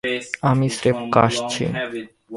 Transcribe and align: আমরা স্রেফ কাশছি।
আমরা 0.49 0.67
স্রেফ 0.77 0.97
কাশছি। 1.15 1.63